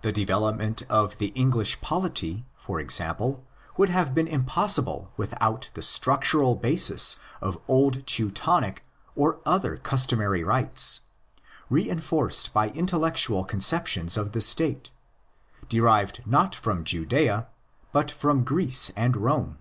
[0.00, 3.44] The development of the English polity, for example,
[3.76, 8.82] would have been impos sible without the structural basis of old Teutonic
[9.14, 11.00] or other customary rights,
[11.68, 14.90] reinforced by intellectual con ceptions of the State,
[15.68, 17.46] derived not from Judea,
[17.92, 19.58] but from Greece and Rome.